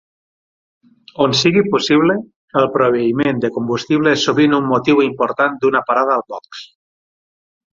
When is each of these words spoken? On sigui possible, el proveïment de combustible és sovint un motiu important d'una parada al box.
On 1.25 1.35
sigui 1.41 1.63
possible, 1.75 2.15
el 2.61 2.67
proveïment 2.77 3.43
de 3.45 3.53
combustible 3.59 4.15
és 4.19 4.25
sovint 4.31 4.57
un 4.61 4.67
motiu 4.73 5.05
important 5.09 5.61
d'una 5.63 5.83
parada 5.91 6.17
al 6.17 6.25
box. 6.37 6.65